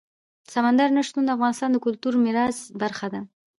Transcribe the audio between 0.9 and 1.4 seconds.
نه شتون د